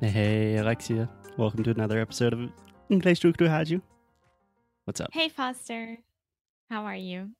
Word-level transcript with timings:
Hey, 0.00 0.56
Alexia. 0.58 1.08
Welcome 1.38 1.64
to 1.64 1.70
another 1.70 2.00
episode 2.00 2.34
of 2.34 2.50
English 2.90 3.20
do 3.20 3.32
Rádio. 3.32 3.80
What's 4.84 5.00
up? 5.00 5.08
Hey, 5.10 5.30
Foster. 5.30 5.96
How 6.68 6.84
are 6.84 6.94
you? 6.94 7.30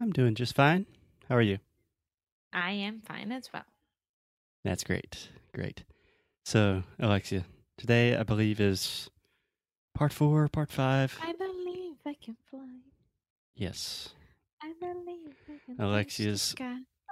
I'm 0.00 0.10
doing 0.10 0.34
just 0.34 0.54
fine. 0.54 0.86
How 1.28 1.36
are 1.36 1.42
you? 1.42 1.58
I 2.54 2.70
am 2.70 3.02
fine 3.06 3.30
as 3.32 3.50
well. 3.52 3.66
That's 4.64 4.82
great. 4.82 5.28
Great. 5.54 5.84
So, 6.46 6.84
Alexia, 6.98 7.44
today 7.76 8.16
I 8.16 8.22
believe 8.22 8.60
is 8.60 9.10
part 9.94 10.12
four, 10.14 10.48
part 10.48 10.70
five. 10.70 11.18
I 11.22 11.34
believe 11.34 11.96
I 12.06 12.14
can 12.14 12.36
fly. 12.50 12.66
Yes. 13.54 14.08
I 14.62 14.72
believe 14.80 15.34
I 15.50 15.58
can 15.66 15.84
Alexia's. 15.84 16.54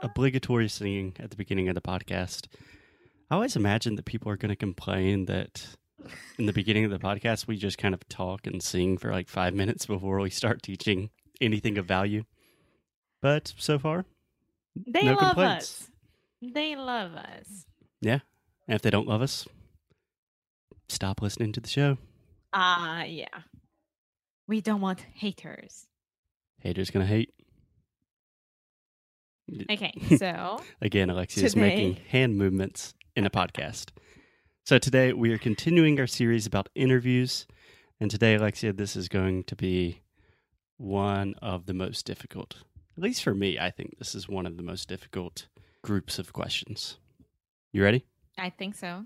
Obligatory 0.02 0.68
singing 0.68 1.14
at 1.20 1.30
the 1.30 1.36
beginning 1.36 1.68
of 1.68 1.74
the 1.74 1.82
podcast. 1.82 2.46
I 3.32 3.34
always 3.36 3.56
imagine 3.56 3.94
that 3.96 4.04
people 4.04 4.30
are 4.30 4.36
going 4.36 4.50
to 4.50 4.56
complain 4.56 5.24
that 5.24 5.66
in 6.38 6.44
the 6.44 6.52
beginning 6.52 6.84
of 6.84 6.90
the 6.90 6.98
podcast, 6.98 7.46
we 7.46 7.56
just 7.56 7.78
kind 7.78 7.94
of 7.94 8.06
talk 8.10 8.46
and 8.46 8.62
sing 8.62 8.98
for 8.98 9.10
like 9.10 9.26
five 9.26 9.54
minutes 9.54 9.86
before 9.86 10.20
we 10.20 10.28
start 10.28 10.62
teaching 10.62 11.08
anything 11.40 11.78
of 11.78 11.86
value. 11.86 12.24
But 13.22 13.54
so 13.56 13.78
far, 13.78 14.04
They 14.76 15.04
no 15.04 15.12
love 15.12 15.18
complaints. 15.34 15.62
us. 15.62 15.90
They 16.42 16.76
love 16.76 17.14
us. 17.14 17.64
Yeah, 18.02 18.18
and 18.68 18.74
if 18.74 18.82
they 18.82 18.90
don't 18.90 19.08
love 19.08 19.22
us, 19.22 19.48
stop 20.90 21.22
listening 21.22 21.52
to 21.54 21.60
the 21.62 21.70
show. 21.70 21.96
Ah, 22.52 23.04
yeah. 23.04 23.28
We 24.46 24.60
don't 24.60 24.82
want 24.82 25.00
haters. 25.14 25.86
Haters 26.60 26.90
gonna 26.90 27.06
hate. 27.06 27.32
Okay, 29.70 29.94
so 30.18 30.60
Again, 30.82 31.08
Alexia 31.08 31.46
is 31.46 31.56
making 31.56 31.96
hand 32.10 32.36
movements 32.36 32.92
in 33.16 33.26
a 33.26 33.30
podcast. 33.30 33.90
So 34.64 34.78
today 34.78 35.12
we 35.12 35.32
are 35.32 35.38
continuing 35.38 35.98
our 36.00 36.06
series 36.06 36.46
about 36.46 36.68
interviews. 36.74 37.46
And 38.00 38.10
today, 38.10 38.34
Alexia, 38.34 38.72
this 38.72 38.96
is 38.96 39.08
going 39.08 39.44
to 39.44 39.56
be 39.56 40.00
one 40.76 41.34
of 41.42 41.66
the 41.66 41.74
most 41.74 42.06
difficult. 42.06 42.56
At 42.96 43.02
least 43.02 43.22
for 43.22 43.34
me, 43.34 43.58
I 43.58 43.70
think 43.70 43.98
this 43.98 44.14
is 44.14 44.28
one 44.28 44.46
of 44.46 44.56
the 44.56 44.62
most 44.62 44.88
difficult 44.88 45.46
groups 45.82 46.18
of 46.18 46.32
questions. 46.32 46.98
You 47.72 47.82
ready? 47.82 48.06
I 48.38 48.50
think 48.50 48.74
so. 48.74 49.04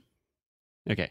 Okay. 0.88 1.10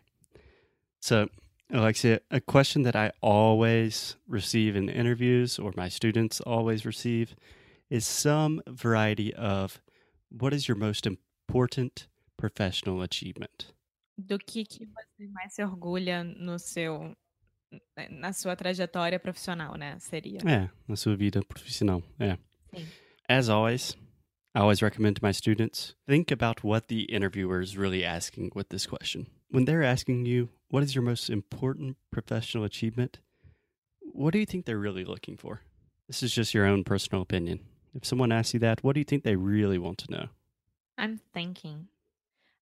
So, 1.00 1.28
Alexia, 1.72 2.22
a 2.32 2.40
question 2.40 2.84
that 2.84 2.96
I 2.96 3.12
always 3.22 4.16
receive 4.28 4.76
in 4.76 4.90
interviews 4.90 5.60
or 5.60 5.74
my 5.76 5.90
students 5.90 6.40
always 6.42 6.86
receive 6.86 7.36
is 7.90 8.06
some 8.06 8.62
variety 8.68 9.34
of 9.34 9.82
what 10.30 10.54
is 10.54 10.68
your 10.68 10.78
most 10.78 11.06
important 11.08 12.08
professional 12.38 13.02
achievement? 13.02 13.74
Do 14.18 14.38
que, 14.40 14.64
que 14.66 14.86
você 14.86 15.28
mais 15.28 15.54
se 15.54 15.64
orgulha 15.64 16.24
no 16.24 16.58
seu 16.58 17.16
na 18.10 18.32
sua 18.32 18.56
trajetória 18.56 19.20
profissional, 19.20 19.78
né? 19.78 19.98
Seria. 20.00 20.40
É, 20.46 20.70
na 20.88 20.96
sua 20.96 21.16
vida 21.16 21.42
profissional. 21.44 22.02
É. 22.20 22.38
Sim. 22.74 22.88
As 23.28 23.50
always, 23.50 23.98
I 24.54 24.60
always 24.60 24.82
recommend 24.82 25.18
to 25.18 25.26
my 25.26 25.34
students 25.34 25.96
think 26.08 26.32
about 26.32 26.64
what 26.64 26.88
the 26.88 27.04
interviewer 27.10 27.62
is 27.62 27.76
really 27.78 28.06
asking 28.06 28.52
with 28.56 28.70
this 28.70 28.86
question. 28.86 29.28
When 29.50 29.66
they're 29.66 29.84
asking 29.84 30.26
you, 30.26 30.50
what 30.70 30.84
is 30.84 30.96
your 30.96 31.04
most 31.04 31.30
important 31.30 31.98
professional 32.12 32.64
achievement? 32.64 33.20
What 34.02 34.32
do 34.32 34.40
you 34.40 34.46
think 34.46 34.66
they're 34.66 34.78
really 34.78 35.04
looking 35.04 35.38
for? 35.38 35.62
This 36.08 36.24
is 36.24 36.34
just 36.34 36.54
your 36.54 36.66
own 36.66 36.84
personal 36.84 37.22
opinion. 37.22 37.60
If 37.94 38.06
someone 38.06 38.32
asks 38.32 38.54
you 38.54 38.60
that, 38.62 38.84
what 38.84 38.94
do 38.94 39.00
you 39.00 39.06
think 39.06 39.24
they 39.24 39.36
really 39.36 39.78
want 39.78 39.98
to 40.00 40.12
know? 40.12 40.28
I'm 40.98 41.20
thinking. 41.34 41.88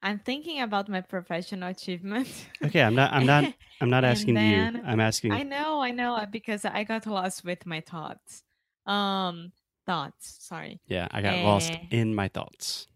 I'm 0.04 0.20
thinking 0.20 0.62
about 0.62 0.90
my 0.90 1.02
professional 1.02 1.70
achievement. 1.70 2.28
Okay, 2.64 2.82
I'm 2.82 2.94
not 2.94 3.14
I'm 3.14 3.26
not 3.26 3.46
I'm 3.82 3.90
not 3.90 4.04
asking 4.04 4.36
you. 4.38 4.82
I'm 4.86 5.00
asking 5.00 5.32
I 5.32 5.44
know, 5.44 5.82
I 5.82 5.92
know, 5.92 6.16
uh, 6.16 6.26
because 6.26 6.66
I 6.66 6.84
got 6.84 7.08
lost 7.08 7.44
with 7.46 7.66
my 7.66 7.80
thoughts. 7.82 8.44
Um, 8.86 9.54
thoughts. 9.86 10.38
Sorry, 10.42 10.82
Yeah, 10.88 11.08
I 11.12 11.22
got 11.22 11.38
lost 11.40 11.72
Eh. 11.72 11.80
in 11.92 12.14
my 12.14 12.28
thoughts. 12.28 12.88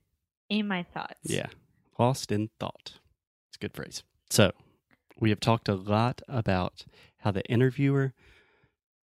in 0.50 0.68
my 0.68 0.84
thoughts. 0.84 1.20
Yeah. 1.24 1.48
Lost 1.98 2.32
in 2.32 2.50
thought. 2.60 3.00
It's 3.48 3.56
a 3.58 3.60
good 3.60 3.74
phrase. 3.74 4.04
So, 4.30 4.52
we 5.20 5.30
have 5.32 5.40
talked 5.40 5.68
a 5.70 5.76
lot 5.76 6.22
about 6.28 6.86
how 7.20 7.32
the 7.32 7.44
interviewer, 7.46 8.14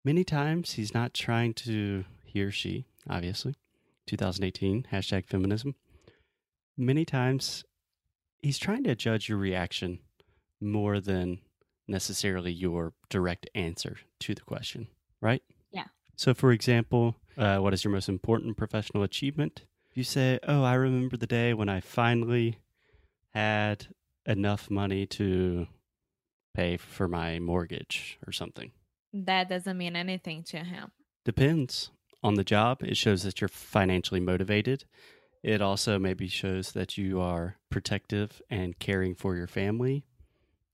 many 0.04 0.24
times, 0.24 0.72
he's 0.74 0.94
not 0.94 1.12
trying 1.14 1.52
to, 1.54 2.04
he 2.24 2.40
or 2.42 2.50
she, 2.50 2.84
obviously, 3.08 3.54
2018, 4.06 4.86
hashtag 4.92 5.26
feminism. 5.26 5.74
Many 6.76 7.04
times, 7.04 7.64
he's 8.44 8.58
trying 8.58 8.84
to 8.84 8.94
judge 8.94 9.28
your 9.28 9.38
reaction 9.38 9.98
more 10.60 11.00
than 11.00 11.38
necessarily 11.88 12.52
your 12.52 12.92
direct 13.08 13.48
answer 13.54 13.96
to 14.20 14.34
the 14.34 14.42
question, 14.42 14.86
right? 15.20 15.42
Yeah. 15.72 15.86
So, 16.16 16.34
for 16.34 16.52
example, 16.52 17.16
uh, 17.38 17.58
what 17.58 17.72
is 17.72 17.84
your 17.84 17.92
most 17.92 18.08
important 18.08 18.56
professional 18.56 19.02
achievement? 19.02 19.62
If 19.90 19.96
you 19.96 20.04
say, 20.04 20.38
Oh, 20.46 20.62
I 20.62 20.74
remember 20.74 21.16
the 21.16 21.26
day 21.26 21.54
when 21.54 21.70
I 21.70 21.80
finally 21.80 22.58
had 23.30 23.86
enough 24.26 24.70
money 24.70 25.06
to 25.06 25.66
pay 26.54 26.76
for 26.76 27.08
my 27.08 27.38
mortgage 27.38 28.18
or 28.26 28.32
something. 28.32 28.72
That 29.12 29.48
doesn't 29.48 29.76
mean 29.76 29.96
anything 29.96 30.42
to 30.44 30.58
him. 30.58 30.92
Depends 31.24 31.90
on 32.22 32.34
the 32.34 32.44
job. 32.44 32.82
It 32.82 32.96
shows 32.96 33.22
that 33.22 33.40
you're 33.40 33.48
financially 33.48 34.20
motivated. 34.20 34.84
It 35.44 35.60
also 35.60 35.98
maybe 35.98 36.26
shows 36.26 36.72
that 36.72 36.96
you 36.96 37.20
are 37.20 37.58
protective 37.68 38.40
and 38.48 38.78
caring 38.78 39.14
for 39.14 39.36
your 39.36 39.46
family. 39.46 40.06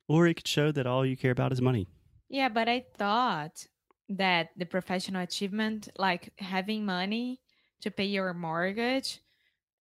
Or 0.09 0.29
it 0.29 0.35
could 0.35 0.47
show 0.47 0.71
that 0.71 0.87
all 0.87 1.05
you 1.05 1.17
care 1.17 1.33
about 1.33 1.51
is 1.51 1.61
money. 1.61 1.89
Yeah, 2.29 2.49
but 2.49 2.69
I 2.69 2.85
thought 2.97 3.67
that 4.09 4.51
the 4.57 4.67
professional 4.67 5.23
achievement, 5.23 5.89
like 5.99 6.33
having 6.39 6.85
money 6.85 7.41
to 7.81 7.91
pay 7.91 8.05
your 8.05 8.33
mortgage, 8.33 9.19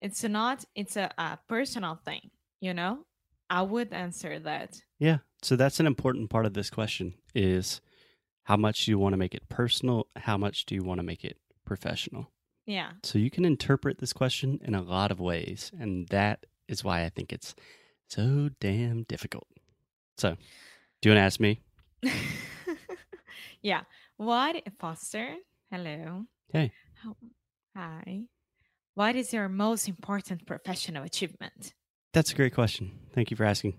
it's 0.01 0.23
not, 0.23 0.65
it's 0.77 0.97
a, 0.97 1.11
a 1.19 1.41
personal 1.49 1.99
thing, 2.05 2.31
you 2.61 2.73
know? 2.73 3.01
I 3.51 3.63
would 3.63 3.93
answer 3.93 4.39
that. 4.39 4.81
Yeah. 5.01 5.19
So 5.43 5.57
that's 5.57 5.81
an 5.81 5.87
important 5.87 6.31
part 6.31 6.47
of 6.47 6.55
this 6.55 6.71
question 6.71 7.15
is 7.35 7.81
how 8.45 8.57
much 8.57 8.85
do 8.85 8.93
you 8.93 9.01
want 9.01 9.15
to 9.15 9.19
make 9.19 9.35
it 9.35 9.49
personal? 9.49 10.07
How 10.15 10.37
much 10.37 10.65
do 10.65 10.77
you 10.77 10.85
want 10.85 11.01
to 11.01 11.05
make 11.05 11.25
it 11.25 11.39
professional? 11.65 12.31
Yeah. 12.67 12.91
So 13.05 13.19
you 13.19 13.31
can 13.31 13.45
interpret 13.45 13.99
this 13.99 14.13
question 14.13 14.61
in 14.63 14.75
a 14.75 14.83
lot 14.83 15.13
of 15.13 15.21
ways, 15.21 15.71
and 15.79 16.09
that 16.09 16.47
is 16.69 16.83
why 16.83 17.05
I 17.05 17.09
think 17.09 17.33
it's 17.33 17.55
so 18.09 18.51
damn 18.61 19.05
difficult. 19.05 19.47
So, 20.19 20.37
do 21.01 21.09
you 21.09 21.15
want 21.15 21.19
to 21.19 21.27
ask 21.27 21.41
me? 21.41 21.61
yeah. 23.63 23.83
What, 24.17 24.63
Foster? 24.79 25.37
Hello. 25.71 26.25
Hey. 26.53 26.73
How, 27.03 27.17
hi. 27.77 28.23
What 28.95 29.15
is 29.15 29.33
your 29.33 29.49
most 29.49 29.89
important 29.89 30.47
professional 30.47 31.05
achievement? 31.05 31.75
That's 32.15 32.33
a 32.33 32.35
great 32.35 32.55
question. 32.55 32.93
Thank 33.13 33.31
you 33.31 33.37
for 33.37 33.45
asking. 33.45 33.75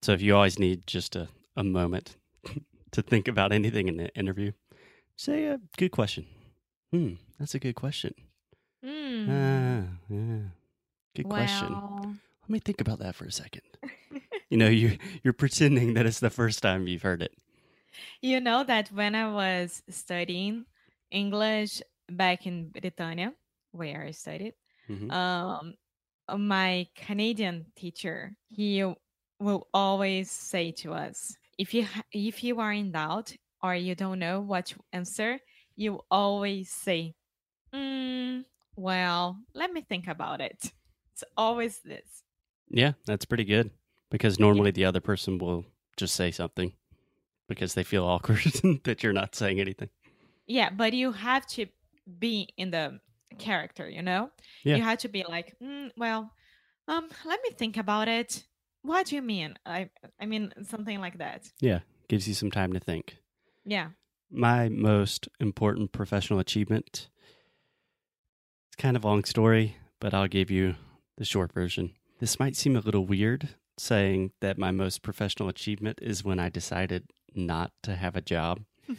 So, 0.00 0.12
if 0.12 0.22
you 0.22 0.34
always 0.34 0.58
need 0.58 0.86
just 0.86 1.16
a, 1.16 1.28
a 1.56 1.64
moment 1.64 2.16
to 2.92 3.02
think 3.02 3.28
about 3.28 3.52
anything 3.52 3.88
in 3.88 3.96
the 3.96 4.14
interview, 4.14 4.52
say 5.16 5.46
a 5.46 5.60
good 5.76 5.90
question. 5.90 6.26
Hmm, 6.92 7.14
that's 7.38 7.54
a 7.54 7.58
good 7.58 7.74
question. 7.74 8.14
Hmm. 8.82 9.30
Ah, 9.30 9.82
yeah. 10.08 10.38
Good 11.14 11.28
question. 11.28 11.80
Let 12.42 12.50
me 12.50 12.58
think 12.60 12.80
about 12.80 12.98
that 13.00 13.14
for 13.14 13.24
a 13.26 13.32
second. 13.32 13.62
You 14.50 14.56
know, 14.58 14.68
you 14.68 14.98
you're 15.22 15.32
pretending 15.32 15.94
that 15.94 16.06
it's 16.06 16.18
the 16.18 16.28
first 16.30 16.60
time 16.62 16.88
you've 16.88 17.02
heard 17.02 17.22
it. 17.22 17.32
You 18.20 18.40
know 18.40 18.64
that 18.64 18.90
when 18.92 19.14
I 19.14 19.28
was 19.30 19.82
studying 19.88 20.66
English 21.10 21.82
back 22.08 22.46
in 22.46 22.70
Britannia, 22.70 23.34
where 23.72 24.02
I 24.04 24.10
studied, 24.12 24.54
Mhm. 24.88 25.10
um, 25.10 25.74
my 26.36 26.86
Canadian 26.94 27.72
teacher, 27.76 28.36
he 28.50 28.84
will 29.40 29.68
always 29.74 30.30
say 30.30 30.72
to 30.72 30.92
us, 30.94 31.36
if 31.58 31.74
you 31.74 31.86
if 32.12 32.42
you 32.44 32.60
are 32.60 32.72
in 32.72 32.92
doubt 32.92 33.34
or 33.62 33.74
you 33.74 33.94
don't 33.94 34.18
know 34.18 34.40
what 34.40 34.66
to 34.66 34.80
answer, 34.92 35.38
you 35.76 36.00
always 36.10 36.70
say, 36.70 37.14
mm, 37.74 38.44
"Well, 38.80 39.38
let 39.54 39.72
me 39.72 39.82
think 39.82 40.08
about 40.08 40.40
it." 40.40 40.72
It's 41.12 41.24
always 41.36 41.80
this. 41.80 42.22
Yeah, 42.70 42.92
that's 43.04 43.24
pretty 43.24 43.44
good 43.44 43.70
because 44.10 44.38
normally 44.38 44.70
the 44.70 44.84
other 44.84 45.00
person 45.00 45.38
will 45.38 45.64
just 45.96 46.14
say 46.14 46.30
something 46.30 46.72
because 47.48 47.74
they 47.74 47.82
feel 47.82 48.04
awkward 48.12 48.40
that 48.84 49.02
you're 49.02 49.12
not 49.12 49.34
saying 49.34 49.60
anything. 49.60 49.90
Yeah, 50.46 50.70
but 50.70 50.94
you 50.94 51.12
have 51.12 51.46
to 51.48 51.66
be 52.18 52.48
in 52.56 52.70
the 52.70 53.00
character, 53.38 53.88
you 53.88 54.02
know? 54.02 54.30
Yeah. 54.64 54.76
You 54.76 54.82
have 54.82 54.98
to 54.98 55.08
be 55.08 55.24
like, 55.28 55.54
mm, 55.62 55.90
well, 55.96 56.32
um, 56.88 57.08
let 57.24 57.40
me 57.42 57.50
think 57.50 57.76
about 57.76 58.08
it. 58.08 58.44
What 58.82 59.06
do 59.06 59.14
you 59.16 59.22
mean? 59.22 59.56
I 59.66 59.90
I 60.18 60.26
mean 60.26 60.52
something 60.62 61.00
like 61.00 61.18
that. 61.18 61.50
Yeah, 61.60 61.80
gives 62.08 62.26
you 62.26 62.34
some 62.34 62.50
time 62.50 62.72
to 62.72 62.80
think. 62.80 63.18
Yeah. 63.64 63.88
My 64.30 64.68
most 64.68 65.28
important 65.38 65.92
professional 65.92 66.38
achievement. 66.38 67.08
It's 68.70 68.76
kind 68.80 68.96
of 68.96 69.04
a 69.04 69.08
long 69.08 69.24
story, 69.24 69.76
but 69.98 70.14
I'll 70.14 70.28
give 70.28 70.50
you 70.50 70.76
the 71.18 71.24
short 71.24 71.52
version. 71.52 71.92
This 72.20 72.38
might 72.38 72.54
seem 72.54 72.76
a 72.76 72.80
little 72.80 73.04
weird 73.04 73.48
saying 73.76 74.30
that 74.40 74.58
my 74.58 74.70
most 74.70 75.02
professional 75.02 75.48
achievement 75.48 75.98
is 76.00 76.24
when 76.24 76.38
I 76.38 76.50
decided 76.50 77.10
not 77.34 77.72
to 77.82 77.96
have 77.96 78.14
a 78.16 78.20
job. 78.20 78.60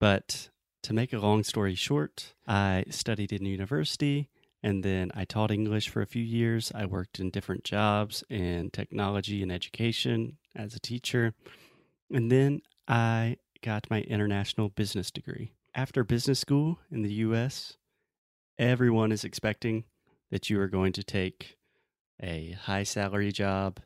But 0.00 0.48
to 0.82 0.94
make 0.94 1.12
a 1.12 1.18
long 1.18 1.44
story 1.44 1.74
short, 1.74 2.32
I 2.48 2.84
studied 2.88 3.32
in 3.32 3.44
university 3.44 4.30
and 4.62 4.82
then 4.82 5.12
I 5.14 5.26
taught 5.26 5.50
English 5.50 5.90
for 5.90 6.00
a 6.00 6.06
few 6.06 6.22
years. 6.22 6.72
I 6.74 6.86
worked 6.86 7.20
in 7.20 7.30
different 7.30 7.64
jobs 7.64 8.24
in 8.30 8.70
technology 8.70 9.42
and 9.42 9.52
education 9.52 10.38
as 10.56 10.74
a 10.74 10.80
teacher. 10.80 11.34
And 12.10 12.32
then 12.32 12.62
I 12.88 13.36
got 13.62 13.90
my 13.90 14.00
international 14.00 14.70
business 14.70 15.10
degree. 15.10 15.52
After 15.74 16.02
business 16.02 16.40
school 16.40 16.78
in 16.90 17.02
the 17.02 17.12
US, 17.26 17.76
everyone 18.60 19.10
is 19.10 19.24
expecting 19.24 19.84
that 20.30 20.50
you 20.50 20.60
are 20.60 20.68
going 20.68 20.92
to 20.92 21.02
take 21.02 21.56
a 22.22 22.54
high 22.62 22.82
salary 22.82 23.32
job, 23.32 23.80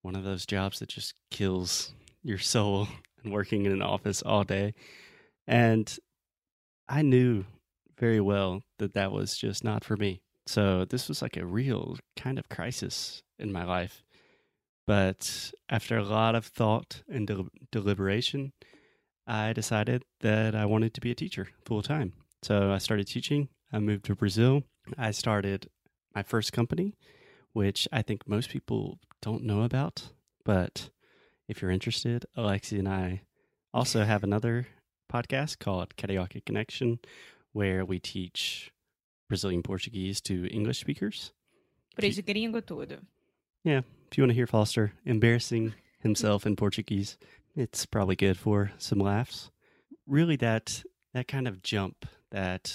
one 0.00 0.16
of 0.16 0.24
those 0.24 0.46
jobs 0.46 0.78
that 0.78 0.88
just 0.88 1.12
kills 1.30 1.92
your 2.22 2.38
soul 2.38 2.88
and 3.22 3.32
working 3.32 3.66
in 3.66 3.72
an 3.72 3.82
office 3.82 4.22
all 4.22 4.42
day. 4.42 4.72
And 5.46 5.94
I 6.88 7.02
knew 7.02 7.44
very 7.98 8.20
well 8.20 8.62
that 8.78 8.94
that 8.94 9.12
was 9.12 9.36
just 9.36 9.62
not 9.62 9.84
for 9.84 9.96
me. 9.96 10.22
So 10.46 10.86
this 10.86 11.08
was 11.08 11.20
like 11.20 11.36
a 11.36 11.44
real 11.44 11.98
kind 12.16 12.38
of 12.38 12.48
crisis 12.48 13.22
in 13.38 13.52
my 13.52 13.64
life. 13.64 14.02
But 14.86 15.52
after 15.68 15.98
a 15.98 16.04
lot 16.04 16.34
of 16.34 16.46
thought 16.46 17.02
and 17.06 17.26
del- 17.26 17.48
deliberation, 17.70 18.52
I 19.26 19.52
decided 19.52 20.04
that 20.20 20.54
I 20.54 20.64
wanted 20.64 20.94
to 20.94 21.00
be 21.02 21.10
a 21.10 21.16
teacher 21.16 21.48
full 21.66 21.82
time. 21.82 22.14
So 22.42 22.72
I 22.72 22.78
started 22.78 23.08
teaching. 23.08 23.48
I 23.72 23.78
moved 23.78 24.04
to 24.06 24.14
Brazil. 24.14 24.62
I 24.96 25.10
started 25.10 25.68
my 26.14 26.22
first 26.22 26.52
company, 26.52 26.94
which 27.52 27.88
I 27.92 28.02
think 28.02 28.28
most 28.28 28.50
people 28.50 28.98
don't 29.20 29.44
know 29.44 29.62
about. 29.62 30.10
But 30.44 30.90
if 31.48 31.60
you're 31.60 31.70
interested, 31.70 32.26
Alexi 32.36 32.78
and 32.78 32.88
I 32.88 33.22
also 33.74 34.04
have 34.04 34.22
another 34.22 34.68
podcast 35.12 35.58
called 35.58 35.96
Carioca 35.96 36.44
Connection, 36.44 36.98
where 37.52 37.84
we 37.84 37.98
teach 37.98 38.70
Brazilian 39.28 39.62
Portuguese 39.62 40.20
to 40.22 40.46
English 40.46 40.78
speakers. 40.78 41.32
Gringo 41.96 42.60
tudo. 42.60 42.98
Yeah, 43.64 43.80
if 44.10 44.16
you 44.16 44.22
want 44.22 44.30
to 44.30 44.34
hear 44.34 44.46
Foster 44.46 44.92
embarrassing 45.04 45.74
himself 45.98 46.46
in 46.46 46.56
Portuguese, 46.56 47.16
it's 47.56 47.86
probably 47.86 48.14
good 48.16 48.38
for 48.38 48.70
some 48.78 48.98
laughs. 48.98 49.50
Really, 50.06 50.36
that 50.36 50.84
that 51.14 51.26
kind 51.26 51.48
of 51.48 51.62
jump, 51.62 52.06
that 52.30 52.72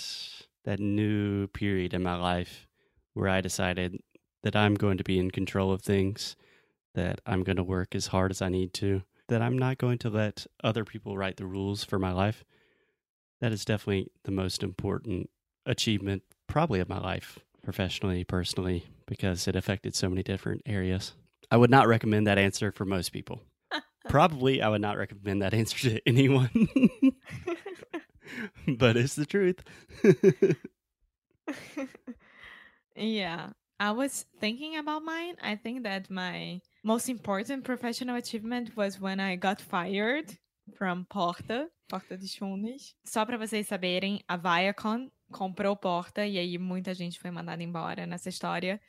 that 0.65 0.79
new 0.79 1.47
period 1.47 1.93
in 1.93 2.03
my 2.03 2.15
life 2.15 2.67
where 3.13 3.29
I 3.29 3.41
decided 3.41 3.99
that 4.43 4.55
I'm 4.55 4.75
going 4.75 4.97
to 4.97 5.03
be 5.03 5.19
in 5.19 5.31
control 5.31 5.71
of 5.71 5.81
things, 5.81 6.35
that 6.95 7.21
I'm 7.25 7.43
going 7.43 7.57
to 7.57 7.63
work 7.63 7.95
as 7.95 8.07
hard 8.07 8.31
as 8.31 8.41
I 8.41 8.49
need 8.49 8.73
to, 8.75 9.03
that 9.27 9.41
I'm 9.41 9.57
not 9.57 9.77
going 9.77 9.97
to 9.99 10.09
let 10.09 10.45
other 10.63 10.83
people 10.83 11.17
write 11.17 11.37
the 11.37 11.45
rules 11.45 11.83
for 11.83 11.99
my 11.99 12.11
life. 12.11 12.43
That 13.39 13.51
is 13.51 13.65
definitely 13.65 14.11
the 14.23 14.31
most 14.31 14.61
important 14.63 15.29
achievement, 15.65 16.23
probably 16.47 16.79
of 16.79 16.89
my 16.89 16.99
life, 16.99 17.39
professionally, 17.63 18.23
personally, 18.23 18.85
because 19.07 19.47
it 19.47 19.55
affected 19.55 19.95
so 19.95 20.09
many 20.09 20.23
different 20.23 20.61
areas. 20.65 21.13
I 21.49 21.57
would 21.57 21.69
not 21.69 21.87
recommend 21.87 22.27
that 22.27 22.37
answer 22.37 22.71
for 22.71 22.85
most 22.85 23.11
people. 23.11 23.41
Probably, 24.09 24.61
I 24.61 24.69
would 24.69 24.81
not 24.81 24.97
recommend 24.97 25.41
that 25.41 25.53
answer 25.61 25.89
to 25.89 26.01
anyone, 26.07 26.49
but 28.77 28.97
it's 28.97 29.15
the 29.15 29.25
truth. 29.25 29.63
yeah. 32.95 33.49
I 33.79 33.91
was 33.91 34.25
thinking 34.39 34.77
about 34.77 35.03
mine. 35.03 35.35
I 35.41 35.55
think 35.55 35.83
that 35.83 36.09
my 36.09 36.61
most 36.83 37.09
important 37.09 37.63
professional 37.63 38.15
achievement 38.15 38.75
was 38.77 38.99
when 38.99 39.19
I 39.19 39.35
got 39.35 39.59
fired 39.59 40.37
from 40.77 41.05
Porta, 41.09 41.67
Porta 41.89 42.15
dos 42.15 42.35
Fundos. 42.35 42.93
Só 43.03 43.25
para 43.25 43.37
vocês 43.37 43.67
saberem, 43.67 44.21
a 44.27 44.37
Viacom 44.37 45.09
comprou 45.31 45.75
Porta 45.75 46.25
e 46.25 46.37
aí 46.37 46.57
muita 46.57 46.93
gente 46.93 47.19
foi 47.19 47.31
mandada 47.31 47.63
embora 47.63 48.05
nessa 48.05 48.29
história. 48.29 48.79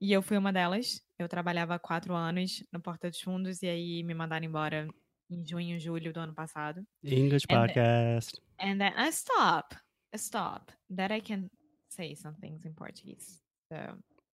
E 0.00 0.12
eu 0.12 0.22
fui 0.22 0.38
uma 0.38 0.52
delas. 0.52 1.02
Eu 1.18 1.28
trabalhava 1.28 1.74
há 1.74 1.78
quatro 1.78 2.14
anos 2.14 2.64
no 2.72 2.80
Porta 2.80 3.10
dos 3.10 3.20
Fundos 3.20 3.62
e 3.62 3.68
aí 3.68 4.02
me 4.02 4.14
mandaram 4.14 4.46
embora 4.46 4.88
em 5.30 5.44
junho, 5.44 5.78
julho 5.78 6.12
do 6.12 6.20
ano 6.20 6.34
passado. 6.34 6.82
English 7.04 7.44
And- 7.48 7.58
podcast. 7.68 8.40
And 8.58 8.80
then 8.80 8.92
I 8.96 9.10
stop, 9.10 9.74
stop. 10.16 10.72
That 10.90 11.10
I 11.12 11.20
can 11.20 11.50
say 11.88 12.14
some 12.14 12.34
things 12.40 12.64
in 12.64 12.74
Portuguese. 12.74 13.40
So 13.70 13.76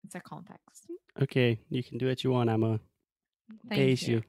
it's 0.04 0.16
a 0.16 0.20
context. 0.22 0.88
Okay, 1.22 1.60
you 1.70 1.84
can 1.84 1.98
do 1.98 2.08
what 2.08 2.24
you 2.24 2.32
want. 2.32 2.50
I'm 2.50 2.80
Thank 3.70 4.08
you. 4.08 4.24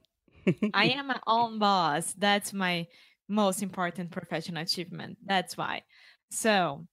you. 0.45 0.71
I 0.73 0.85
am 0.89 1.07
my 1.07 1.19
own 1.27 1.59
boss. 1.59 2.13
That's 2.17 2.53
my 2.53 2.87
most 3.29 3.61
important 3.63 4.11
professional 4.11 4.61
achievement. 4.61 5.17
That's 5.25 5.55
why. 5.57 5.83
So, 6.31 6.85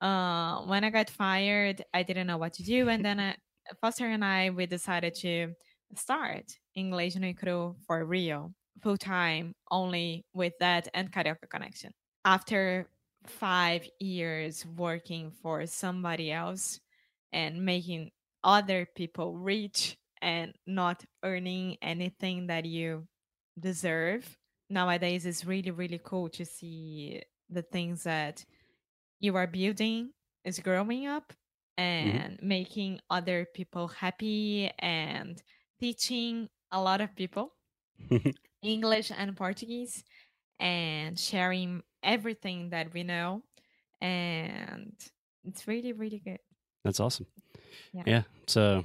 uh, 0.00 0.62
when 0.66 0.82
I 0.84 0.90
got 0.90 1.08
fired, 1.10 1.84
I 1.94 2.02
didn't 2.02 2.26
know 2.26 2.38
what 2.38 2.54
to 2.54 2.62
do, 2.64 2.88
and 2.88 3.04
then 3.04 3.20
I, 3.20 3.36
Foster 3.80 4.06
and 4.06 4.24
I 4.24 4.50
we 4.50 4.66
decided 4.66 5.14
to 5.16 5.52
start 5.94 6.44
English 6.74 7.16
no 7.16 7.32
Cru 7.34 7.76
for 7.86 8.04
real, 8.04 8.52
full 8.82 8.96
time, 8.96 9.54
only 9.70 10.24
with 10.34 10.52
that 10.60 10.88
and 10.94 11.12
Carioca 11.12 11.48
Connection. 11.48 11.92
After 12.24 12.88
five 13.26 13.88
years 13.98 14.64
working 14.76 15.30
for 15.42 15.66
somebody 15.66 16.32
else 16.32 16.80
and 17.32 17.64
making 17.64 18.10
other 18.44 18.86
people 18.94 19.36
rich 19.36 19.96
and 20.22 20.54
not 20.66 21.04
earning 21.24 21.76
anything 21.82 22.46
that 22.46 22.64
you 22.64 23.06
deserve 23.58 24.36
nowadays 24.68 25.24
it's 25.26 25.44
really 25.44 25.70
really 25.70 26.00
cool 26.02 26.28
to 26.28 26.44
see 26.44 27.22
the 27.50 27.62
things 27.62 28.04
that 28.04 28.44
you 29.20 29.34
are 29.36 29.46
building 29.46 30.10
is 30.44 30.58
growing 30.58 31.06
up 31.06 31.32
mm-hmm. 31.78 32.16
and 32.16 32.38
making 32.42 33.00
other 33.10 33.46
people 33.54 33.88
happy 33.88 34.70
and 34.78 35.42
teaching 35.80 36.48
a 36.72 36.80
lot 36.80 37.00
of 37.00 37.14
people 37.14 37.52
english 38.62 39.12
and 39.16 39.36
portuguese 39.36 40.04
and 40.58 41.18
sharing 41.18 41.82
everything 42.02 42.70
that 42.70 42.92
we 42.94 43.02
know 43.02 43.42
and 44.00 44.92
it's 45.44 45.66
really 45.68 45.92
really 45.92 46.18
good 46.24 46.38
That's 46.86 47.00
awesome. 47.00 47.26
Yeah. 47.92 48.02
Yeah. 48.06 48.22
So 48.46 48.84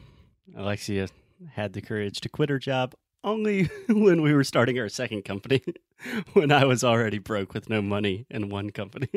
Alexia 0.55 1.07
had 1.51 1.73
the 1.73 1.81
courage 1.81 2.19
to 2.21 2.29
quit 2.29 2.49
her 2.49 2.57
job 2.57 2.95
only 3.23 3.69
when 3.89 4.23
we 4.23 4.33
were 4.33 4.43
starting 4.43 4.79
our 4.79 4.89
second 4.89 5.23
company, 5.23 5.61
when 6.33 6.51
I 6.51 6.65
was 6.65 6.83
already 6.83 7.19
broke 7.19 7.53
with 7.53 7.69
no 7.69 7.79
money 7.79 8.25
in 8.31 8.49
one 8.49 8.71
company. 8.71 9.07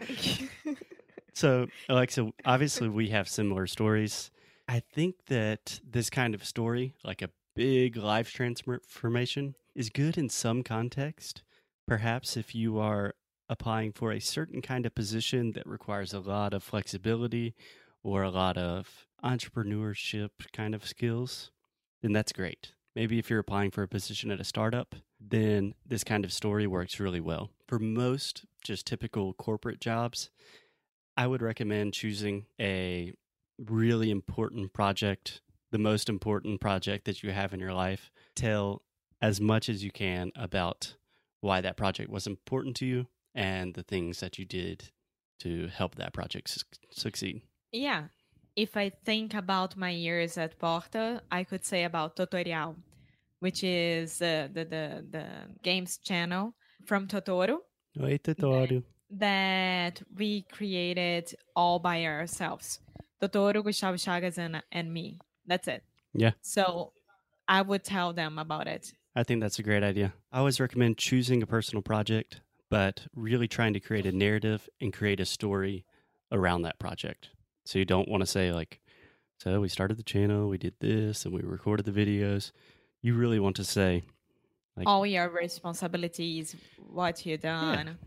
so, 1.34 1.66
Alexa, 1.90 2.32
obviously 2.46 2.88
we 2.88 3.10
have 3.10 3.28
similar 3.28 3.66
stories. 3.66 4.30
I 4.66 4.80
think 4.80 5.16
that 5.26 5.80
this 5.86 6.08
kind 6.08 6.34
of 6.34 6.42
story, 6.42 6.94
like 7.04 7.20
a 7.20 7.28
big 7.60 7.94
life 7.94 8.32
transformation, 8.32 9.54
is 9.74 9.90
good 9.90 10.16
in 10.16 10.30
some 10.30 10.62
context. 10.62 11.42
Perhaps 11.86 12.34
if 12.34 12.54
you 12.54 12.78
are 12.78 13.12
applying 13.50 13.92
for 13.92 14.12
a 14.12 14.18
certain 14.18 14.62
kind 14.62 14.86
of 14.86 14.94
position 14.94 15.52
that 15.52 15.66
requires 15.66 16.14
a 16.14 16.20
lot 16.20 16.54
of 16.54 16.62
flexibility 16.62 17.54
or 18.02 18.22
a 18.22 18.30
lot 18.30 18.56
of 18.56 19.04
entrepreneurship 19.22 20.30
kind 20.54 20.74
of 20.74 20.86
skills, 20.86 21.50
then 22.00 22.14
that's 22.14 22.32
great. 22.32 22.72
Maybe 22.96 23.18
if 23.18 23.28
you're 23.28 23.40
applying 23.40 23.72
for 23.72 23.82
a 23.82 23.88
position 23.88 24.30
at 24.30 24.40
a 24.40 24.44
startup, 24.44 24.94
then 25.20 25.74
this 25.86 26.02
kind 26.02 26.24
of 26.24 26.32
story 26.32 26.66
works 26.66 26.98
really 26.98 27.20
well. 27.20 27.50
For 27.68 27.78
most 27.78 28.46
just 28.64 28.86
typical 28.86 29.34
corporate 29.34 29.82
jobs, 29.82 30.30
I 31.14 31.26
would 31.26 31.42
recommend 31.42 31.92
choosing 31.92 32.46
a 32.58 33.12
really 33.58 34.10
important 34.10 34.72
project, 34.72 35.42
the 35.70 35.78
most 35.78 36.08
important 36.08 36.60
project 36.60 37.04
that 37.04 37.22
you 37.22 37.30
have 37.32 37.52
in 37.54 37.60
your 37.60 37.72
life. 37.74 38.10
Tell 38.34 38.82
as 39.22 39.40
much 39.40 39.68
as 39.68 39.84
you 39.84 39.90
can 39.90 40.32
about 40.34 40.96
why 41.40 41.60
that 41.60 41.76
project 41.76 42.10
was 42.10 42.26
important 42.26 42.76
to 42.76 42.86
you 42.86 43.06
and 43.34 43.74
the 43.74 43.82
things 43.82 44.20
that 44.20 44.38
you 44.38 44.44
did 44.44 44.90
to 45.40 45.68
help 45.68 45.94
that 45.96 46.12
project 46.12 46.48
su- 46.50 46.60
succeed. 46.90 47.42
Yeah. 47.72 48.04
if 48.56 48.76
I 48.76 48.90
think 49.04 49.32
about 49.34 49.76
my 49.76 49.90
years 49.90 50.36
at 50.36 50.58
Porta, 50.58 51.22
I 51.30 51.44
could 51.44 51.64
say 51.64 51.84
about 51.84 52.16
Tutorial, 52.16 52.76
which 53.38 53.62
is 53.62 54.20
uh, 54.20 54.48
the, 54.52 54.64
the 54.64 54.84
the 55.10 55.26
games 55.62 55.98
channel 55.98 56.54
from 56.84 57.06
Totoro 57.06 57.58
Oi, 58.02 58.18
Tutório. 58.18 58.82
that 59.10 60.02
we 60.18 60.42
created 60.42 61.32
all 61.54 61.78
by 61.78 62.04
ourselves. 62.04 62.80
Totoro, 63.22 63.62
Gustavo 63.62 63.96
Chagas, 63.96 64.36
and, 64.38 64.62
and 64.72 64.92
me. 64.92 65.18
That's 65.50 65.66
it. 65.66 65.82
Yeah. 66.14 66.30
So 66.42 66.92
I 67.48 67.60
would 67.60 67.82
tell 67.82 68.12
them 68.12 68.38
about 68.38 68.68
it. 68.68 68.92
I 69.16 69.24
think 69.24 69.40
that's 69.40 69.58
a 69.58 69.64
great 69.64 69.82
idea. 69.82 70.14
I 70.30 70.38
always 70.38 70.60
recommend 70.60 70.96
choosing 70.96 71.42
a 71.42 71.46
personal 71.46 71.82
project, 71.82 72.40
but 72.70 73.00
really 73.16 73.48
trying 73.48 73.72
to 73.74 73.80
create 73.80 74.06
a 74.06 74.12
narrative 74.12 74.68
and 74.80 74.92
create 74.92 75.18
a 75.18 75.24
story 75.24 75.84
around 76.30 76.62
that 76.62 76.78
project. 76.78 77.30
So 77.64 77.80
you 77.80 77.84
don't 77.84 78.08
want 78.08 78.20
to 78.20 78.26
say, 78.26 78.52
like, 78.52 78.80
so 79.38 79.60
we 79.60 79.68
started 79.68 79.96
the 79.98 80.04
channel, 80.04 80.48
we 80.48 80.56
did 80.56 80.74
this, 80.78 81.24
and 81.24 81.34
we 81.34 81.40
recorded 81.42 81.84
the 81.84 81.92
videos. 81.92 82.52
You 83.02 83.14
really 83.14 83.40
want 83.40 83.56
to 83.56 83.64
say, 83.64 84.04
Like- 84.76 84.86
all 84.86 85.04
your 85.04 85.28
responsibilities, 85.30 86.54
what 86.78 87.26
you 87.26 87.36
done. 87.38 87.98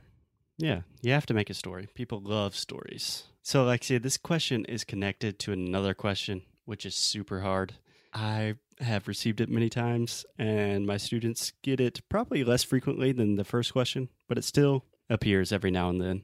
Yeah, 0.57 0.81
you 1.01 1.12
have 1.12 1.25
to 1.25 1.33
make 1.33 1.50
a 1.50 1.53
story. 1.53 1.89
People 1.93 2.21
love 2.21 2.55
stories. 2.55 3.23
So, 3.41 3.65
Alexia, 3.65 4.00
this 4.00 4.15
question 4.15 4.63
is 4.65 4.85
connected 4.85 5.39
to 5.39 5.51
another 5.51 5.93
question, 5.93 6.43
which 6.65 6.86
is 6.86 6.96
super 6.96 7.41
hard. 7.41 7.74
I 8.13 8.55
have 8.79 9.08
received 9.08 9.41
it 9.41 9.50
many 9.50 9.70
times, 9.70 10.25
and 10.38 10.86
my 10.86 10.98
students 10.98 11.53
get 11.62 11.79
it 11.79 12.01
probably 12.10 12.43
less 12.43 12.63
frequently 12.63 13.12
than 13.12 13.36
the 13.36 13.43
first 13.43 13.74
question, 13.74 14.10
but 14.27 14.38
it 14.38 14.43
still 14.43 14.86
appears 15.10 15.51
every 15.51 15.72
now 15.72 15.89
and 15.89 16.01
then. 16.01 16.24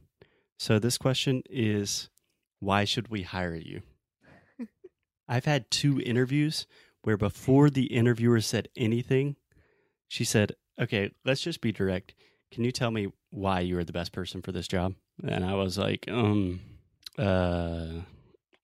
So, 0.58 0.78
this 0.78 0.98
question 0.98 1.42
is 1.50 2.10
why 2.60 2.84
should 2.84 3.08
we 3.08 3.24
hire 3.24 3.56
you? 3.56 3.82
I've 5.28 5.46
had 5.46 5.72
two 5.72 6.02
interviews 6.02 6.68
where 7.04 7.18
before 7.18 7.70
the 7.70 7.86
interviewer 7.86 8.42
said 8.42 8.68
anything, 8.76 9.38
she 10.08 10.24
said, 10.24 10.54
Okay, 10.80 11.12
let's 11.26 11.42
just 11.42 11.62
be 11.62 11.72
direct 11.72 12.14
can 12.52 12.64
you 12.64 12.72
tell 12.72 12.92
me 12.92 13.12
why 13.30 13.60
you 13.60 13.78
are 13.78 13.84
the 13.84 13.94
best 13.94 14.12
person 14.12 14.42
for 14.42 14.52
this 14.52 14.68
job? 14.68 14.96
And 15.24 15.46
I 15.46 15.54
was 15.54 15.78
like, 15.78 16.06
um, 16.10 16.62
uh, 17.18 18.02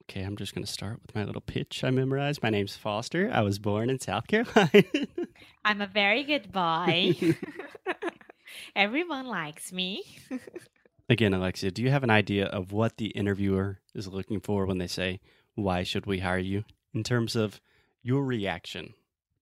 okay, 0.10 0.22
I'm 0.22 0.38
just 0.38 0.54
going 0.54 0.66
to 0.66 0.72
start 0.72 1.00
with 1.02 1.16
my 1.16 1.24
little 1.24 1.42
pitch 1.42 1.84
I 1.84 1.90
memorized. 1.90 2.44
My 2.44 2.50
name's 2.50 2.76
Foster. 2.76 3.30
I 3.34 3.42
was 3.42 3.60
born 3.60 3.90
in 3.90 4.00
South 4.00 4.28
Carolina. 4.28 4.84
I'm 5.66 5.82
a 5.82 5.88
very 5.88 6.24
good 6.24 6.52
boy. 6.52 7.16
Everyone 8.76 9.26
likes 9.26 9.74
me. 9.74 10.04
Again, 11.10 11.34
Alexia, 11.34 11.72
do 11.72 11.82
you 11.82 11.90
have 11.90 12.04
an 12.04 12.10
idea 12.10 12.46
of 12.46 12.72
what 12.72 12.98
the 12.98 13.08
interviewer 13.08 13.80
is 13.94 14.08
looking 14.08 14.40
for 14.40 14.66
when 14.66 14.78
they 14.78 14.88
say, 14.88 15.20
why 15.56 15.84
should 15.84 16.06
we 16.06 16.20
hire 16.20 16.38
you? 16.38 16.64
In 16.94 17.04
terms 17.04 17.36
of 17.36 17.60
your 18.02 18.24
reaction, 18.24 18.94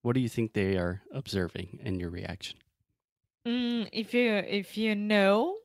what 0.02 0.14
do 0.14 0.20
you 0.20 0.28
think 0.28 0.52
they 0.52 0.76
are 0.76 1.02
observing 1.12 1.78
in 1.82 2.00
your 2.00 2.10
reaction? 2.10 2.58
Mm, 3.46 3.88
if 3.92 4.14
you 4.14 4.32
if 4.32 4.78
you 4.78 4.94
know 4.94 5.56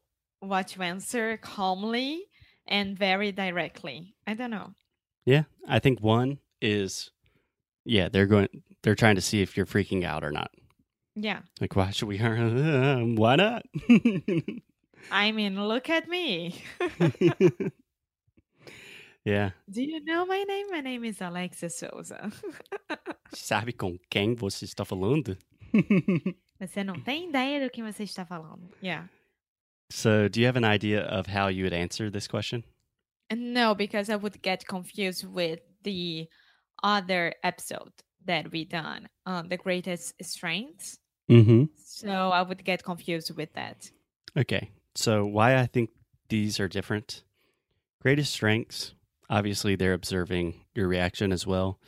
what 0.42 0.68
to 0.70 0.84
answer 0.84 1.38
calmly 1.38 2.26
and 2.68 2.98
very 2.98 3.32
directly. 3.32 4.16
I 4.28 4.34
don't 4.34 4.52
know. 4.52 4.74
Yeah, 5.26 5.44
I 5.68 5.80
think 5.80 6.02
one 6.02 6.40
is, 6.62 7.12
yeah, 7.86 8.10
they're 8.10 8.26
going, 8.26 8.48
they're 8.84 8.96
trying 8.96 9.16
to 9.16 9.22
see 9.22 9.42
if 9.42 9.56
you're 9.56 9.66
freaking 9.66 10.04
out 10.04 10.24
or 10.24 10.32
not. 10.32 10.52
Yeah. 11.16 11.40
Like, 11.60 11.76
why 11.76 11.92
should 11.92 12.08
we 12.08 12.18
why 13.18 13.36
not? 13.36 13.64
I 15.12 15.32
mean, 15.32 15.62
look 15.68 15.90
at 15.90 16.08
me. 16.08 16.64
yeah. 19.26 19.52
Do 19.70 19.82
you 19.82 20.04
know 20.04 20.26
my 20.26 20.44
name? 20.48 20.68
My 20.72 20.82
name 20.82 21.04
is 21.06 21.22
Alexia 21.22 21.70
Souza. 21.70 22.32
Sabe 23.34 23.74
com 23.74 23.98
quem 24.10 24.36
você 24.36 24.66
está 24.66 24.86
falando? 24.86 25.38
Você 26.60 26.84
não 26.84 27.00
tem 27.02 27.30
ideia 27.30 27.64
do 27.64 27.70
que 27.72 27.82
você 27.82 28.04
está 28.04 28.26
falando. 28.26 28.70
Yeah. 28.82 29.08
so, 29.92 30.30
do 30.30 30.40
you 30.40 30.48
have 30.48 30.58
an 30.58 30.66
idea 30.66 31.02
of 31.02 31.28
how 31.28 31.48
you 31.48 31.64
would 31.64 31.74
answer 31.74 32.10
this 32.12 32.28
question? 32.28 32.64
And 33.30 33.54
no, 33.54 33.76
because 33.76 34.10
I 34.10 34.16
would 34.16 34.42
get 34.42 34.68
confused 34.68 35.26
with 35.28 35.60
the 35.84 36.28
other 36.84 37.34
episode 37.44 37.92
that 38.26 38.52
we 38.52 38.66
done, 38.66 39.10
um, 39.26 39.50
the 39.50 39.58
greatest 39.58 40.14
strengths. 40.22 41.00
Mm-hmm. 41.30 41.66
So 41.84 42.10
I 42.10 42.42
would 42.42 42.64
get 42.64 42.84
confused 42.84 43.36
with 43.36 43.54
that. 43.54 43.90
Okay. 44.38 44.72
So, 44.96 45.26
why 45.26 45.58
I 45.58 45.66
think 45.66 45.92
these 46.30 46.60
are 46.60 46.68
different. 46.68 47.24
Greatest 48.02 48.34
strengths, 48.34 48.94
obviously, 49.30 49.76
they're 49.76 49.94
observing 49.94 50.66
your 50.74 50.88
reaction 50.88 51.32
as 51.32 51.46
well, 51.46 51.80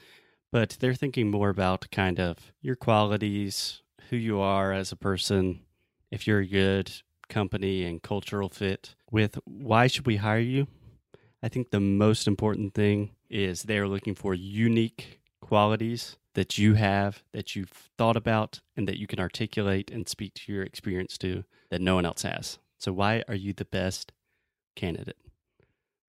but 0.51 0.77
they're 0.79 0.93
thinking 0.93 1.31
more 1.31 1.49
about 1.49 1.89
kind 1.91 2.19
of 2.19 2.51
your 2.61 2.75
qualities, 2.75 3.81
who 4.09 4.17
you 4.17 4.39
are 4.39 4.71
as 4.73 4.91
a 4.91 4.97
person, 4.97 5.61
if 6.11 6.27
you're 6.27 6.39
a 6.39 6.47
good 6.47 6.91
company 7.29 7.83
and 7.85 8.03
cultural 8.03 8.49
fit. 8.49 8.95
With 9.09 9.39
why 9.45 9.87
should 9.87 10.05
we 10.05 10.17
hire 10.17 10.39
you? 10.39 10.67
I 11.43 11.49
think 11.49 11.71
the 11.71 11.79
most 11.79 12.27
important 12.27 12.73
thing 12.73 13.11
is 13.29 13.63
they're 13.63 13.87
looking 13.87 14.15
for 14.15 14.33
unique 14.33 15.21
qualities 15.41 16.17
that 16.35 16.57
you 16.57 16.75
have, 16.75 17.23
that 17.33 17.55
you've 17.55 17.89
thought 17.97 18.15
about, 18.15 18.61
and 18.77 18.87
that 18.87 18.99
you 18.99 19.07
can 19.07 19.19
articulate 19.19 19.91
and 19.91 20.07
speak 20.07 20.33
to 20.35 20.53
your 20.53 20.63
experience 20.63 21.17
to 21.17 21.43
that 21.69 21.81
no 21.81 21.95
one 21.95 22.05
else 22.05 22.21
has. 22.21 22.59
So, 22.77 22.93
why 22.93 23.23
are 23.27 23.35
you 23.35 23.53
the 23.53 23.65
best 23.65 24.11
candidate? 24.75 25.17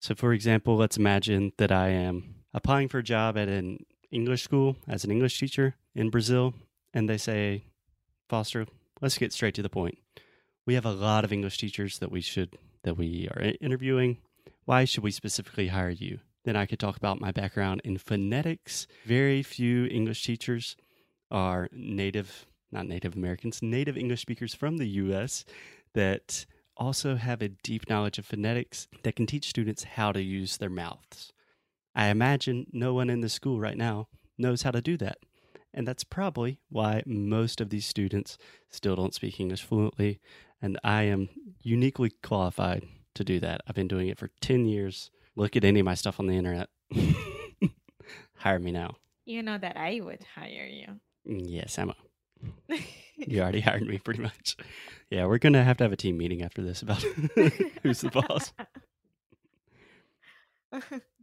So, 0.01 0.15
for 0.15 0.33
example, 0.33 0.77
let's 0.77 0.97
imagine 0.97 1.53
that 1.59 1.73
I 1.73 1.89
am 1.89 2.35
applying 2.55 2.89
for 2.89 2.99
a 2.99 3.05
job 3.05 3.37
at 3.37 3.49
an 3.49 3.85
English 4.11 4.43
school 4.43 4.77
as 4.87 5.05
an 5.05 5.11
English 5.11 5.39
teacher 5.39 5.77
in 5.95 6.11
Brazil, 6.11 6.55
and 6.93 7.09
they 7.09 7.19
say, 7.19 7.65
Foster, 8.29 8.67
let's 9.01 9.19
get 9.19 9.33
straight 9.33 9.55
to 9.55 9.63
the 9.63 9.69
point. 9.69 9.99
We 10.67 10.75
have 10.75 10.87
a 10.87 10.93
lot 10.93 11.25
of 11.25 11.33
English 11.33 11.59
teachers 11.59 11.99
that 11.99 12.13
we 12.13 12.21
should 12.21 12.59
that 12.85 12.97
we 12.97 13.29
are 13.29 13.53
interviewing. 13.61 14.19
Why 14.65 14.85
should 14.85 15.03
we 15.03 15.11
specifically 15.11 15.69
hire 15.69 15.91
you? 15.91 16.21
Then 16.45 16.57
I 16.57 16.67
could 16.67 16.79
talk 16.79 16.97
about 16.97 17.21
my 17.21 17.33
background 17.33 17.81
in 17.85 17.99
phonetics. 17.99 18.87
Very 19.05 19.43
few 19.43 19.87
English 19.87 20.25
teachers 20.25 20.77
are 21.31 21.69
native, 21.73 22.47
not 22.71 22.87
Native 22.87 23.17
Americans, 23.17 23.61
native 23.63 23.97
English 23.97 24.21
speakers 24.21 24.55
from 24.55 24.77
the 24.77 24.89
US 24.89 25.45
that 25.95 26.47
also 26.77 27.17
have 27.17 27.43
a 27.43 27.49
deep 27.49 27.89
knowledge 27.89 28.19
of 28.19 28.27
phonetics 28.27 28.89
that 29.03 29.17
can 29.17 29.27
teach 29.27 29.49
students 29.49 29.85
how 29.85 30.13
to 30.13 30.23
use 30.23 30.57
their 30.57 30.71
mouths. 30.71 31.33
I 31.95 32.07
imagine 32.07 32.67
no 32.73 32.95
one 32.95 33.11
in 33.11 33.21
the 33.21 33.29
school 33.29 33.61
right 33.61 33.77
now 33.77 34.09
knows 34.39 34.63
how 34.63 34.71
to 34.71 34.81
do 34.81 34.97
that. 34.99 35.19
And 35.75 35.89
that's 35.89 36.05
probably 36.05 36.61
why 36.69 37.03
most 37.07 37.61
of 37.61 37.71
these 37.71 37.87
students 37.87 38.37
still 38.71 38.97
don't 38.97 39.15
speak 39.15 39.41
English 39.41 39.63
fluently. 39.63 40.21
And 40.61 40.79
I 40.85 41.03
am 41.05 41.29
uniquely 41.63 42.11
qualified 42.23 42.87
to 43.15 43.25
do 43.25 43.41
that. 43.41 43.61
I've 43.67 43.75
been 43.75 43.89
doing 43.89 44.09
it 44.09 44.19
for 44.19 44.31
10 44.41 44.67
years. 44.67 45.11
Look 45.37 45.57
at 45.57 45.65
any 45.65 45.81
of 45.81 45.87
my 45.87 45.95
stuff 45.95 46.21
on 46.21 46.27
the 46.27 46.37
internet. 46.37 46.69
Hire 48.37 48.59
me 48.59 48.73
now. 48.73 48.97
You 49.25 49.43
know 49.43 49.57
that 49.57 49.77
I 49.77 50.01
would 50.01 50.25
hire 50.35 50.67
you. 50.67 51.01
Yes, 51.25 51.79
Emma. 51.79 51.95
You 53.15 53.41
already 53.41 53.61
hired 53.61 53.87
me 53.87 53.99
pretty 53.99 54.21
much. 54.21 54.57
Yeah, 55.11 55.27
we're 55.27 55.39
going 55.39 55.53
to 55.53 55.63
have 55.63 55.77
to 55.77 55.85
have 55.85 55.93
a 55.93 55.97
team 55.97 56.17
meeting 56.17 56.43
after 56.43 56.61
this 56.61 56.83
about 56.83 57.03
who's 57.83 58.01
the 58.01 58.11
boss. 58.11 58.53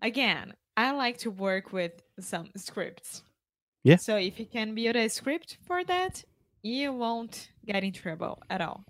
Again, 0.01 0.53
I 0.77 0.91
like 0.91 1.17
to 1.19 1.31
work 1.31 1.73
with 1.73 2.01
some 2.19 2.51
scripts. 2.55 3.23
Yeah. 3.83 3.97
So 3.97 4.15
if 4.15 4.39
you 4.39 4.45
can 4.45 4.75
build 4.75 4.95
a 4.95 5.09
script 5.09 5.57
for 5.65 5.83
that, 5.83 6.23
you 6.61 6.93
won't 6.93 7.49
get 7.65 7.83
in 7.83 7.91
trouble 7.91 8.41
at 8.49 8.61
all. 8.61 8.85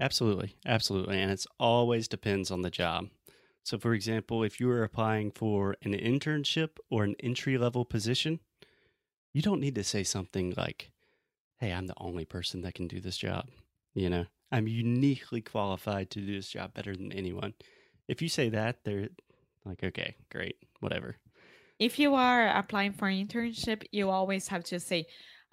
Absolutely. 0.00 0.56
Absolutely. 0.66 1.20
And 1.20 1.30
it's 1.30 1.46
always 1.58 2.08
depends 2.08 2.50
on 2.50 2.62
the 2.62 2.70
job. 2.70 3.08
So, 3.62 3.78
for 3.78 3.94
example, 3.94 4.44
if 4.44 4.60
you 4.60 4.70
are 4.70 4.84
applying 4.84 5.32
for 5.32 5.76
an 5.82 5.92
internship 5.92 6.78
or 6.90 7.04
an 7.04 7.16
entry 7.20 7.58
level 7.58 7.84
position, 7.84 8.40
you 9.32 9.42
don't 9.42 9.60
need 9.60 9.74
to 9.74 9.84
say 9.84 10.04
something 10.04 10.54
like, 10.56 10.90
Hey, 11.58 11.72
I'm 11.72 11.86
the 11.86 11.94
only 11.96 12.24
person 12.24 12.60
that 12.62 12.74
can 12.74 12.86
do 12.86 13.00
this 13.00 13.16
job. 13.16 13.48
You 13.94 14.10
know, 14.10 14.26
I'm 14.52 14.68
uniquely 14.68 15.40
qualified 15.40 16.10
to 16.10 16.20
do 16.20 16.36
this 16.36 16.50
job 16.50 16.74
better 16.74 16.94
than 16.94 17.12
anyone. 17.12 17.54
If 18.08 18.22
you 18.22 18.28
say 18.28 18.50
that, 18.50 18.84
they're 18.84 19.08
like, 19.64 19.82
okay, 19.82 20.16
great, 20.30 20.56
whatever. 20.80 21.16
If 21.78 21.98
you 21.98 22.14
are 22.14 22.48
applying 22.48 22.92
for 22.92 23.08
an 23.08 23.26
internship, 23.26 23.84
you 23.90 24.10
always 24.10 24.48
have 24.48 24.64
to 24.64 24.80
say, 24.80 25.06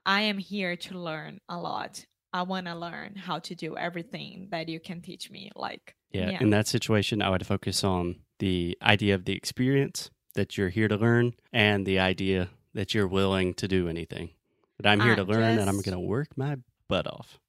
I 0.05 0.21
am 0.21 0.37
here 0.37 0.75
to 0.75 0.99
learn 0.99 1.39
a 1.49 1.57
lot. 1.57 2.05
I 2.33 2.41
want 2.41 2.65
to 2.67 2.75
learn 2.75 3.15
how 3.15 3.39
to 3.39 3.55
do 3.55 3.77
everything 3.77 4.47
that 4.51 4.67
you 4.69 4.79
can 4.79 5.01
teach 5.01 5.29
me. 5.29 5.51
Like, 5.55 5.95
Yeah, 6.11 6.31
Yeah. 6.31 6.41
In 6.41 6.49
that 6.49 6.67
situation, 6.67 7.21
I 7.21 7.29
would 7.29 7.45
focus 7.45 7.83
on 7.83 8.15
the 8.39 8.77
idea 8.81 9.15
of 9.15 9.25
the 9.25 9.33
experience 9.33 10.09
that 10.35 10.57
you're 10.57 10.69
here 10.69 10.87
to 10.87 10.97
learn 10.97 11.33
and 11.51 11.85
the 11.85 11.99
idea 11.99 12.49
that 12.73 12.93
you're 12.93 13.07
willing 13.07 13.53
to 13.55 13.67
do 13.67 13.87
anything. 13.87 14.31
That 14.79 14.89
I'm 14.89 14.99
here 15.01 15.13
Ah, 15.13 15.15
to 15.17 15.23
learn 15.23 15.59
and 15.59 15.69
I'm 15.69 15.81
going 15.81 15.93
to 15.93 15.99
work 15.99 16.35
my 16.35 16.57
butt 16.89 17.05
off. 17.07 17.39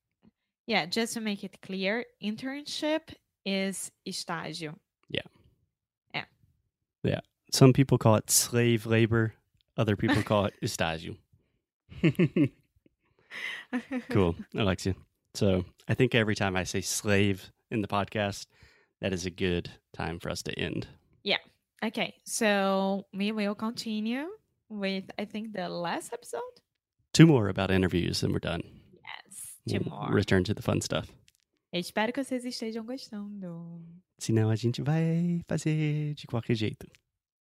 yeah, 0.66 0.86
just 0.86 1.14
to 1.14 1.20
make 1.20 1.42
it 1.44 1.60
clear, 1.62 2.04
internship 2.22 3.14
is 3.46 3.90
estágio. 4.06 4.74
Yeah. 5.08 5.22
Yeah. 6.14 6.24
Yeah. 7.02 7.20
Some 7.52 7.72
people 7.72 7.98
call 7.98 8.16
it 8.16 8.30
slave 8.30 8.84
labor. 8.86 9.34
Other 9.76 9.96
people 9.96 10.22
call 10.22 10.44
it 10.46 10.54
estágio. 10.62 11.16
cool, 14.10 14.34
Alexia. 14.54 14.94
So 15.34 15.64
I 15.88 15.94
think 15.94 16.14
every 16.14 16.34
time 16.34 16.56
I 16.56 16.64
say 16.64 16.80
slave 16.80 17.50
in 17.70 17.80
the 17.82 17.88
podcast, 17.88 18.46
that 19.00 19.12
is 19.12 19.26
a 19.26 19.30
good 19.30 19.70
time 19.92 20.18
for 20.20 20.30
us 20.30 20.42
to 20.42 20.52
end. 20.58 20.86
Yeah. 21.22 21.38
Okay, 21.84 22.14
so 22.24 23.04
we 23.12 23.32
will 23.32 23.54
continue 23.54 24.26
with 24.68 25.04
I 25.18 25.24
think 25.26 25.52
the 25.52 25.68
last 25.68 26.12
episode. 26.12 26.40
Two 27.12 27.26
more 27.26 27.48
about 27.48 27.70
interviews 27.70 28.22
and 28.22 28.32
we're 28.32 28.38
done. 28.40 28.62
Yes, 28.92 29.58
2 29.68 29.80
We'll 29.84 29.98
more. 29.98 30.10
Return 30.12 30.44
to 30.44 30.54
the 30.54 30.62
fun 30.62 30.80
stuff. 30.80 31.08
Eu 31.72 31.80
espero 31.80 32.12
que 32.12 32.22
vocês 32.22 32.44
estejam 32.44 32.84
gostando. 32.84 33.82
Senão 34.18 34.48
a 34.48 34.56
gente 34.56 34.80
vai 34.80 35.40
fazer 35.48 36.14
de 36.14 36.26
qualquer 36.26 36.54
jeito. 36.54 36.86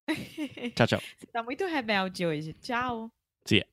Tchau, 0.75 0.87
tchau. 0.87 1.01
Você 1.17 1.25
tá 1.27 1.43
muito 1.43 1.65
rebelde 1.65 2.25
hoje. 2.25 2.53
Tchau. 2.53 3.11
See 3.45 3.57
ya. 3.57 3.65